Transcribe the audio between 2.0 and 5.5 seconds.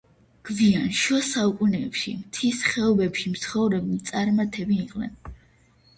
მთის ხეობებში მცხოვრებნი წარმართები იყვნენ.